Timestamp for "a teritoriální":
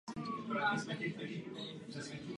0.91-2.21